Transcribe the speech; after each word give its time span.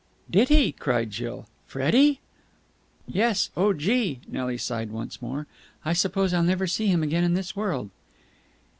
"Did 0.31 0.49
he?" 0.49 0.71
cried 0.71 1.11
Jill. 1.11 1.47
"Freddie!" 1.67 2.21
"Yes. 3.07 3.51
Oh, 3.55 3.71
Gee!" 3.71 4.19
Nelly 4.27 4.57
sighed 4.57 4.89
once 4.89 5.21
more. 5.21 5.45
"I 5.85 5.93
suppose 5.93 6.33
I'll 6.33 6.41
never 6.41 6.65
see 6.65 6.87
him 6.87 7.03
again 7.03 7.23
in 7.23 7.35
this 7.35 7.55
world." 7.55 7.91